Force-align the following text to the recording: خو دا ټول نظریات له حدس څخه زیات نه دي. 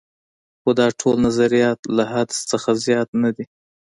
خو 0.61 0.69
دا 0.79 0.87
ټول 0.99 1.15
نظریات 1.27 1.79
له 1.95 2.03
حدس 2.11 2.37
څخه 2.51 2.69
زیات 2.85 3.09
نه 3.23 3.29
دي. 3.35 3.45